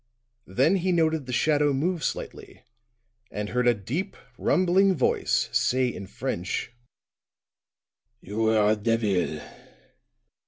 [0.47, 2.63] Then he noted the shadow move slightly,
[3.29, 6.71] and heard a deep rumbling voice say in French:
[8.19, 9.39] "You were a devil!